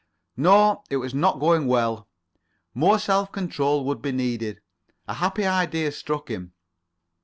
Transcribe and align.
No, 0.35 0.83
it 0.89 0.97
was 0.97 1.13
not 1.13 1.39
going 1.39 1.67
well. 1.67 2.07
More 2.73 2.97
self 2.97 3.31
control 3.31 3.85
would 3.85 4.01
be 4.01 4.11
needed. 4.11 4.59
A 5.07 5.13
happy 5.13 5.45
idea 5.45 5.91
struck 5.91 6.27
him. 6.27 6.53